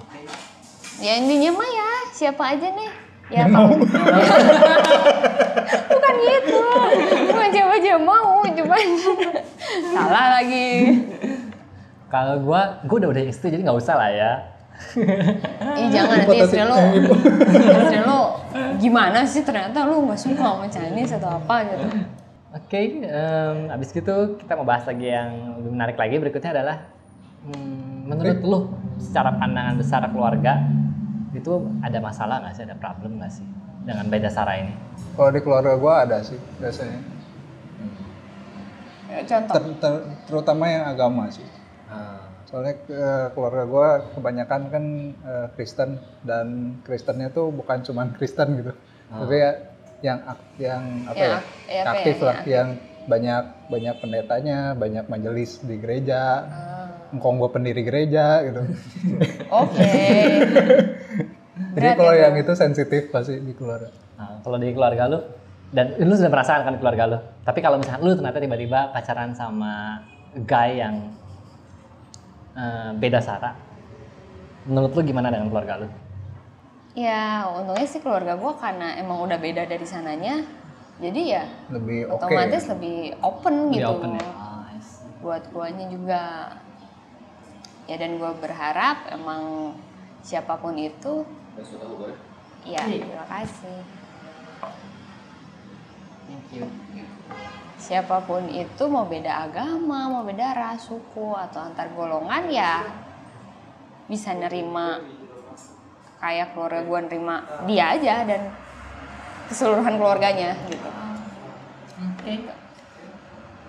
Ya 0.96 1.18
intinya 1.18 1.58
mah 1.58 1.66
ya 1.66 1.90
siapa 2.14 2.54
aja 2.54 2.70
nih. 2.70 3.05
Ya 3.26 3.44
kamu. 3.50 3.74
Bukan 5.90 6.14
gitu. 6.22 6.60
Bukan 7.26 7.48
siapa 7.50 7.74
aja 7.74 7.94
mau, 7.98 8.46
cuman 8.46 8.86
salah 9.94 10.26
lagi. 10.38 11.02
Kalau 12.06 12.38
gua, 12.46 12.78
gua 12.86 12.96
udah 13.02 13.10
udah 13.10 13.24
istri 13.26 13.50
jadi 13.50 13.66
nggak 13.66 13.78
usah 13.82 13.98
lah 13.98 14.10
ya. 14.14 14.32
Ih 15.74 15.88
jangan 15.88 16.20
nanti 16.22 16.36
istri 16.36 16.60
lo, 16.60 16.76
istri 17.80 18.00
lo 18.04 18.44
gimana 18.76 19.24
sih 19.24 19.40
ternyata 19.40 19.88
lo 19.88 20.04
nggak 20.04 20.20
suka 20.20 20.44
sama 20.52 20.68
Chinese 20.68 21.16
atau 21.16 21.40
apa 21.40 21.64
gitu. 21.64 21.86
Oke, 22.56 22.80
em, 23.04 23.72
abis 23.72 23.90
gitu 23.92 24.36
kita 24.36 24.52
mau 24.56 24.68
bahas 24.68 24.84
lagi 24.84 25.08
yang 25.08 25.58
lebih 25.60 25.70
menarik 25.74 25.96
lagi. 25.96 26.14
Berikutnya 26.20 26.50
adalah, 26.60 26.76
hmm, 27.48 28.08
menurut 28.08 28.38
lu 28.44 28.60
secara 29.00 29.32
pandangan 29.34 29.74
besar 29.80 30.04
keluarga 30.12 30.60
itu 31.36 31.52
ada 31.80 31.98
masalah 32.00 32.40
nggak 32.42 32.54
sih, 32.54 32.64
ada 32.64 32.76
problem 32.76 33.20
nggak 33.20 33.32
sih 33.32 33.46
dengan 33.84 34.06
beda 34.08 34.28
sara 34.28 34.56
ini? 34.56 34.74
Kalau 35.14 35.30
di 35.30 35.40
keluarga 35.40 35.76
gua 35.76 36.02
ada 36.02 36.18
sih 36.20 36.36
biasanya. 36.58 37.00
Ya, 39.06 39.22
contoh. 39.22 39.54
Ter- 39.54 39.78
ter- 39.78 40.04
terutama 40.26 40.64
yang 40.66 40.84
agama 40.90 41.30
sih. 41.30 41.46
Soalnya 42.46 42.74
eh, 42.90 43.26
keluarga 43.34 43.64
gua 43.66 43.86
kebanyakan 44.14 44.60
kan 44.70 44.84
eh, 45.12 45.46
Kristen 45.54 45.98
dan 46.22 46.78
Kristennya 46.82 47.30
tuh 47.30 47.50
bukan 47.50 47.82
cuman 47.82 48.10
Kristen 48.18 48.58
gitu. 48.58 48.72
Tapi 49.06 49.34
ya 49.34 49.50
yang 50.04 50.18
ak- 50.26 50.50
yang 50.60 50.82
apa 51.06 51.16
Ya, 51.16 51.26
ya? 51.26 51.40
ya, 51.70 51.82
apa 51.82 51.90
aktif 51.96 52.16
ya, 52.18 52.26
lah, 52.26 52.36
ya, 52.36 52.44
yang 52.60 52.68
banyak 53.06 53.42
banyak 53.70 53.94
pendetanya, 54.02 54.58
banyak 54.74 55.06
majelis 55.06 55.62
di 55.62 55.78
gereja. 55.78 56.22
Ah, 56.44 56.85
Engkong 57.14 57.38
gua 57.38 57.50
pendiri 57.54 57.82
gereja 57.86 58.42
gitu. 58.42 58.62
Oke. 59.62 59.90
Jadi 61.76 61.86
Berat 61.92 61.96
kalau 61.96 62.14
yang 62.16 62.34
itu 62.36 62.52
sensitif 62.56 63.08
pasti 63.12 63.40
di 63.40 63.52
keluarga. 63.52 63.88
Nah, 64.16 64.40
kalau 64.40 64.56
di 64.56 64.72
keluarga 64.72 65.08
lu, 65.08 65.18
dan 65.72 65.92
lu 66.00 66.12
sudah 66.16 66.32
merasakan 66.32 66.62
kan 66.68 66.72
di 66.76 66.80
keluarga 66.80 67.04
lu. 67.08 67.18
Tapi 67.44 67.58
kalau 67.60 67.76
misalnya 67.80 68.00
lu 68.04 68.12
ternyata 68.16 68.38
tiba-tiba 68.40 68.80
pacaran 68.92 69.32
sama 69.36 70.00
guy 70.44 70.80
yang 70.80 71.12
eh, 72.56 72.90
beda 72.96 73.20
sara, 73.20 73.52
menurut 74.68 74.92
lu 74.96 75.02
gimana 75.04 75.28
dengan 75.32 75.48
keluarga 75.48 75.84
lu? 75.84 75.88
Ya 76.96 77.44
untungnya 77.52 77.84
sih 77.84 78.00
keluarga 78.00 78.40
gue 78.40 78.52
karena 78.56 78.96
emang 78.96 79.20
udah 79.20 79.36
beda 79.36 79.68
dari 79.68 79.84
sananya, 79.84 80.48
jadi 80.96 81.20
ya 81.40 81.44
Lebih 81.68 82.08
oke. 82.08 82.24
otomatis 82.24 82.64
lebih 82.72 83.12
open 83.20 83.54
Lebih 83.68 83.80
gitu. 83.84 83.92
open 83.92 84.10
ya? 84.16 84.24
Ah. 84.32 84.44
Buat 85.20 85.44
guanya 85.52 85.84
juga. 85.92 86.22
Ya 87.86 87.96
dan 87.98 88.18
gue 88.18 88.32
berharap 88.42 89.06
emang 89.14 89.74
siapa 90.22 90.58
pun 90.58 90.74
itu. 90.74 91.22
Ya 92.66 92.82
terima 92.82 93.26
kasih. 93.30 93.78
Thank 96.26 96.58
you. 96.58 96.66
siapa 97.76 98.24
pun 98.24 98.48
itu 98.50 98.84
mau 98.88 99.06
beda 99.06 99.46
agama, 99.46 100.10
mau 100.10 100.24
beda 100.24 100.56
ras, 100.56 100.88
suku 100.88 101.36
atau 101.36 101.60
antar 101.60 101.92
golongan 101.92 102.48
ya 102.48 102.82
bisa 104.08 104.32
nerima 104.32 105.02
kayak 106.18 106.56
keluarga 106.56 106.82
gue 106.82 107.00
nerima 107.10 107.36
dia 107.68 107.94
aja 107.94 108.24
dan 108.24 108.50
keseluruhan 109.46 109.94
keluarganya 110.00 110.56
gitu. 110.66 110.88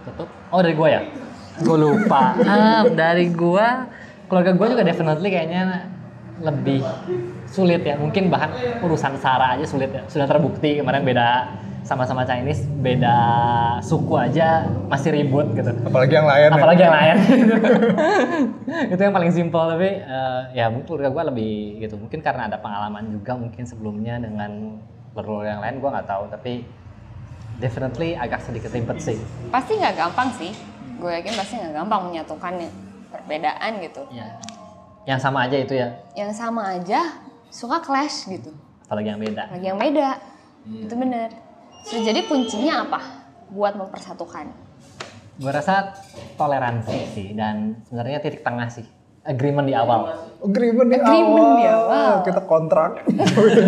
Tutup. 0.08 0.30
Oh 0.50 0.62
dari 0.64 0.74
gua 0.74 0.90
ya? 0.90 1.02
Gue 1.62 1.78
lupa. 1.78 2.34
Ah, 2.48 2.86
dari 2.88 3.28
gua, 3.30 3.86
keluarga 4.28 4.52
gua 4.54 4.68
juga 4.72 4.84
definitely 4.84 5.30
kayaknya 5.32 5.92
lebih 6.44 6.86
sulit 7.50 7.82
ya. 7.82 7.98
Mungkin 7.98 8.30
bahkan 8.30 8.54
urusan 8.86 9.18
sara 9.18 9.58
aja 9.58 9.66
sulit 9.66 9.90
ya. 9.90 10.04
Sudah 10.06 10.30
terbukti 10.30 10.78
kemarin 10.78 11.02
beda 11.02 11.58
sama-sama 11.88 12.28
Chinese, 12.28 12.68
beda 12.84 13.16
suku 13.80 14.20
aja 14.20 14.68
masih 14.92 15.16
ribut 15.16 15.48
gitu. 15.56 15.72
Apalagi 15.88 16.14
yang 16.20 16.28
lain. 16.28 16.50
ya. 16.52 16.56
Apalagi 16.60 16.82
yang 16.84 16.96
lain. 16.96 17.16
itu 18.94 19.02
yang 19.02 19.16
paling 19.16 19.32
simpel 19.32 19.64
tapi 19.72 19.90
eh, 20.04 20.42
ya 20.54 20.68
mungkin 20.68 20.86
keluarga 20.86 21.10
gua 21.10 21.24
lebih 21.32 21.82
gitu. 21.82 21.96
Mungkin 21.96 22.20
karena 22.20 22.52
ada 22.52 22.60
pengalaman 22.60 23.10
juga 23.10 23.40
mungkin 23.40 23.64
sebelumnya 23.64 24.20
dengan 24.20 24.84
keluarga 25.16 25.58
yang 25.58 25.62
lain 25.64 25.76
gua 25.82 25.90
nggak 25.98 26.08
tahu 26.12 26.24
tapi 26.30 26.68
definitely 27.58 28.14
agak 28.14 28.42
sedikit 28.46 28.70
ribet 28.70 29.02
sih. 29.02 29.18
Pasti 29.50 29.78
nggak 29.78 29.96
gampang 29.98 30.30
sih. 30.38 30.54
Gue 30.98 31.14
yakin 31.14 31.34
pasti 31.38 31.54
nggak 31.62 31.74
gampang 31.78 32.02
menyatukan 32.10 32.54
ya, 32.58 32.70
perbedaan 33.28 33.84
gitu. 33.84 34.08
Ya. 34.08 34.40
Yang 35.04 35.20
sama 35.20 35.44
aja 35.44 35.58
itu 35.60 35.74
ya, 35.76 35.88
Yang 36.16 36.32
sama 36.40 36.62
aja 36.72 37.00
suka 37.52 37.84
clash 37.84 38.24
gitu. 38.28 38.56
apalagi 38.88 39.12
yang 39.12 39.20
beda. 39.20 39.44
Lagi 39.52 39.66
yang 39.68 39.76
beda. 39.76 40.10
Itu 40.64 40.96
bener. 40.96 41.30
So, 41.84 42.00
jadi 42.00 42.24
kuncinya 42.24 42.88
apa? 42.88 43.00
Buat 43.52 43.76
mempersatukan. 43.76 44.48
Gue 45.38 45.52
rasa 45.52 45.92
toleransi 46.36 46.98
sih 47.12 47.28
dan 47.36 47.84
sebenarnya 47.84 48.24
titik 48.24 48.48
tengah 48.48 48.72
sih. 48.72 48.88
Agreement 49.24 49.68
di 49.68 49.76
awal. 49.76 50.08
Agreement 50.40 50.88
di 50.88 50.96
Agreement 50.96 51.36
awal. 51.52 51.60
di 51.60 51.66
awal. 51.68 52.12
Kita 52.24 52.42
kontrak. 52.48 52.92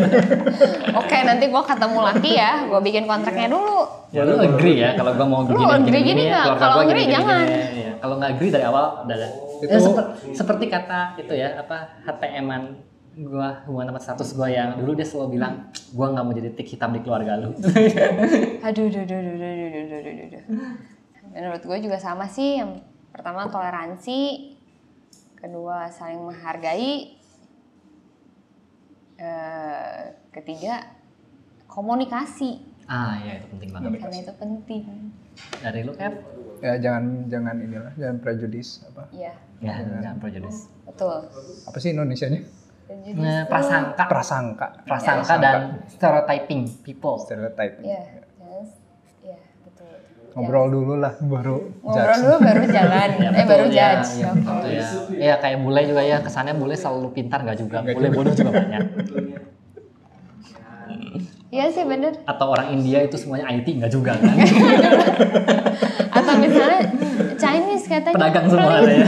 Oke, 1.00 1.18
nanti 1.20 1.46
gue 1.48 1.64
ketemu 1.66 2.00
laki 2.00 2.32
ya, 2.32 2.52
gue 2.64 2.80
bikin 2.80 3.04
kontraknya 3.04 3.52
dulu. 3.52 3.80
Ya 4.10 4.24
lu 4.24 4.40
agree 4.40 4.80
ya 4.80 4.96
kalau 4.96 5.14
gue 5.14 5.28
mau 5.28 5.44
Lu 5.44 5.52
gini 5.54 5.68
agree 5.68 6.02
gini 6.02 6.22
nggak? 6.28 6.44
keluarga 6.48 6.64
Kalau 6.64 6.76
gua 6.76 6.84
agree 6.88 7.06
jangan. 7.08 7.46
Ya. 7.76 7.92
Kalau 8.00 8.14
nggak 8.18 8.30
agree 8.34 8.50
dari 8.50 8.66
awal 8.66 8.86
udah 9.04 9.16
ada. 9.16 9.30
Itu- 9.60 9.68
Ya, 9.68 9.78
seper- 9.78 10.10
seperti 10.32 10.66
kata 10.68 11.00
itu 11.16 11.34
ya 11.34 11.60
apa 11.60 11.78
HTM-an 12.04 12.64
gua 13.20 13.64
hubungan 13.68 13.92
sama 13.92 14.00
status 14.00 14.32
gua 14.32 14.48
yang 14.48 14.80
dulu 14.80 14.96
dia 14.96 15.04
selalu 15.04 15.36
bilang 15.36 15.54
gua 15.92 16.08
nggak 16.10 16.24
mau 16.24 16.32
jadi 16.32 16.50
tik 16.54 16.68
hitam 16.70 16.92
di 16.92 17.02
keluarga 17.02 17.36
lu. 17.36 17.52
Aduh, 18.68 18.88
duh, 18.88 19.04
duh, 19.04 19.20
duh, 19.20 19.36
duh, 19.36 19.54
duh, 19.54 19.70
duh, 19.70 20.00
duh, 20.00 20.14
duh, 20.16 20.28
duh. 20.30 20.44
Menurut 21.30 21.62
gue 21.62 21.78
juga 21.80 21.98
sama 21.98 22.26
sih. 22.26 22.58
Yang 22.58 22.82
pertama 23.12 23.46
toleransi, 23.46 24.20
kedua 25.36 25.86
saling 25.90 26.24
menghargai, 26.24 27.20
eh, 29.18 30.02
ketiga 30.32 30.88
komunikasi 31.66 32.64
ah 32.90 33.14
ya 33.20 33.38
itu 33.38 33.48
penting 33.48 33.70
banget. 33.70 33.90
karena 34.00 34.18
itu 34.20 34.34
penting. 34.36 34.84
Dari 35.60 35.80
lu 35.82 35.94
Kev? 35.94 36.14
Ya 36.60 36.74
jangan 36.76 37.04
jangan 37.28 37.56
inilah, 37.58 37.94
jangan 37.96 38.18
prejudis 38.18 38.84
apa. 38.84 39.08
Iya, 39.10 39.32
Ya, 39.60 39.76
jangan 40.02 40.18
prejudice. 40.18 40.68
betul. 40.84 41.16
Apa 41.64 41.78
sih 41.78 41.92
Indonesianya? 41.92 42.42
Jadi, 42.90 43.14
Nah, 43.14 43.46
prasangka, 43.46 44.04
Prasangka. 44.04 44.68
prasangka 44.82 45.36
dan 45.38 45.60
stereotyping 45.86 46.66
people. 46.82 47.16
Stereotype. 47.18 47.78
Iya, 47.80 48.02
jangan, 48.36 48.66
iya 49.22 49.38
betul. 49.62 49.94
Ngobrol 50.32 50.68
dulu 50.70 50.94
lah 50.98 51.14
baru 51.16 51.70
Ngobrol 51.80 51.94
judge. 52.10 52.20
dulu 52.20 52.36
baru 52.42 52.64
jalan, 52.68 53.10
Ya, 53.22 53.30
eh 53.32 53.46
baru 53.46 53.66
ya, 53.66 53.70
judge. 53.70 54.10
ya, 54.18 54.30
ya. 54.66 54.88
Iya 55.14 55.34
kayak 55.38 55.58
bule 55.60 55.82
juga 55.86 56.02
ya 56.02 56.18
kesannya 56.20 56.54
bule 56.54 56.74
selalu 56.74 57.08
pintar 57.12 57.40
nggak 57.42 57.60
juga, 57.60 57.78
Nggak 57.80 57.94
bule 57.94 58.08
juga. 58.08 58.18
bodoh 58.18 58.34
juga 58.34 58.52
banyak. 58.52 58.82
Iya 61.60 61.76
sih 61.76 61.84
bener. 61.84 62.16
Atau 62.24 62.56
orang 62.56 62.72
India 62.72 63.04
itu 63.04 63.20
semuanya 63.20 63.52
IT 63.52 63.68
nggak 63.68 63.92
juga 63.92 64.16
kan? 64.16 64.32
Atau 66.24 66.34
misalnya 66.40 66.88
Chinese 67.36 67.84
katanya 67.84 68.16
Pedagang 68.16 68.48
semua 68.48 68.72
ada 68.80 68.88
ya. 68.88 69.08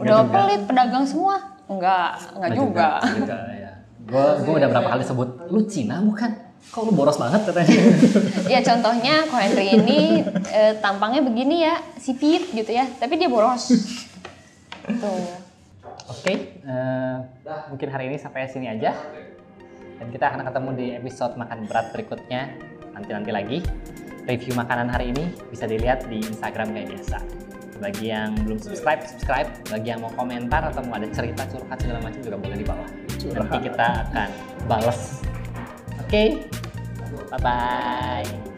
Udah 0.00 0.18
juga. 0.24 0.32
pelit 0.32 0.62
pedagang 0.64 1.04
semua. 1.04 1.36
Enggak, 1.68 2.10
enggak 2.32 2.50
juga. 2.56 2.88
Nggak 3.04 3.16
juga 3.20 3.38
ya. 3.52 3.72
Gue 4.00 4.26
gue 4.48 4.54
udah 4.64 4.68
berapa 4.72 4.88
kali 4.96 5.04
sebut 5.04 5.28
lu 5.52 5.60
Cina 5.68 6.00
bukan? 6.00 6.30
Kok 6.72 6.80
lu 6.88 6.92
boros 6.96 7.20
banget 7.20 7.44
katanya? 7.52 7.68
Ya 8.56 8.64
contohnya 8.64 9.14
ko 9.28 9.36
Henry 9.36 9.76
ini 9.76 10.24
eh, 10.56 10.72
tampangnya 10.80 11.20
begini 11.20 11.68
ya, 11.68 11.84
sipit 12.00 12.48
gitu 12.56 12.72
ya, 12.72 12.88
tapi 12.96 13.20
dia 13.20 13.28
boros. 13.28 13.76
Tuh. 14.88 15.36
Oke, 16.08 16.64
eh, 16.64 17.16
mungkin 17.68 17.88
hari 17.92 18.08
ini 18.08 18.16
sampai 18.16 18.48
sini 18.48 18.72
aja. 18.72 18.96
Dan 20.00 20.08
kita 20.08 20.32
akan 20.32 20.40
ketemu 20.48 20.70
di 20.74 20.86
episode 20.96 21.36
makan 21.36 21.68
berat 21.68 21.92
berikutnya 21.92 22.56
nanti-nanti 22.96 23.30
lagi. 23.30 23.58
Review 24.24 24.56
makanan 24.56 24.88
hari 24.88 25.12
ini 25.12 25.36
bisa 25.52 25.68
dilihat 25.68 26.08
di 26.08 26.24
Instagram 26.24 26.72
kayak 26.72 26.88
biasa. 26.96 27.18
Bagi 27.80 28.12
yang 28.12 28.36
belum 28.44 28.60
subscribe, 28.60 29.04
subscribe. 29.04 29.48
Bagi 29.68 29.92
yang 29.92 30.00
mau 30.04 30.12
komentar 30.16 30.64
atau 30.72 30.84
mau 30.84 30.96
ada 30.96 31.08
cerita 31.12 31.44
curhat 31.48 31.80
segala 31.80 32.00
macam 32.00 32.20
juga 32.20 32.36
boleh 32.40 32.56
di 32.56 32.66
bawah. 32.66 32.88
Nanti 33.36 33.56
kita 33.68 33.88
akan 34.08 34.28
balas. 34.68 35.24
Oke, 36.00 36.48
bye 37.32 37.40
bye. 37.40 38.49